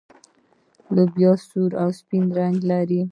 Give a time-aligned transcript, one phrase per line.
[0.95, 3.01] لوبیا سور او سپین رنګ لري.